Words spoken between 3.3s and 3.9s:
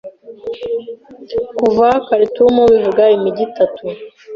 itatu